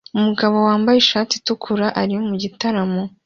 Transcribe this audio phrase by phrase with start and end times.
[0.17, 3.01] Umugabo wambaye ishati itukura ari mu gitaramo